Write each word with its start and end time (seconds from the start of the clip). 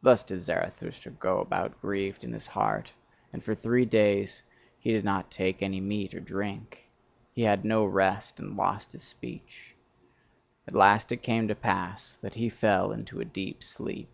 Thus 0.00 0.24
did 0.24 0.40
Zarathustra 0.40 1.12
go 1.12 1.38
about 1.40 1.78
grieved 1.82 2.24
in 2.24 2.32
his 2.32 2.46
heart, 2.46 2.94
and 3.30 3.44
for 3.44 3.54
three 3.54 3.84
days 3.84 4.42
he 4.78 4.90
did 4.94 5.04
not 5.04 5.30
take 5.30 5.60
any 5.60 5.82
meat 5.82 6.14
or 6.14 6.20
drink: 6.20 6.88
he 7.34 7.42
had 7.42 7.62
no 7.62 7.84
rest, 7.84 8.38
and 8.40 8.56
lost 8.56 8.92
his 8.92 9.02
speech. 9.02 9.74
At 10.66 10.72
last 10.74 11.12
it 11.12 11.18
came 11.22 11.46
to 11.48 11.54
pass 11.54 12.16
that 12.22 12.36
he 12.36 12.48
fell 12.48 12.90
into 12.90 13.20
a 13.20 13.26
deep 13.26 13.62
sleep. 13.62 14.08